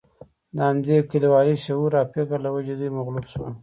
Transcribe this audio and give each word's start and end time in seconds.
د 0.55 0.57
همدې 0.69 0.97
کلیوالي 1.11 1.55
شعور 1.65 1.91
او 1.99 2.05
فکر 2.13 2.37
له 2.45 2.49
وجې 2.55 2.73
دوی 2.79 2.89
مغلوب 2.97 3.25
شول. 3.33 3.51